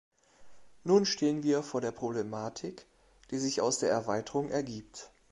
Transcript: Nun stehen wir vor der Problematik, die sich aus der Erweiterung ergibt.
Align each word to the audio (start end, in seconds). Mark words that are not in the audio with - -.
Nun 0.83 1.05
stehen 1.05 1.43
wir 1.43 1.61
vor 1.61 1.79
der 1.79 1.91
Problematik, 1.91 2.87
die 3.29 3.37
sich 3.37 3.61
aus 3.61 3.77
der 3.77 3.91
Erweiterung 3.91 4.49
ergibt. 4.49 5.11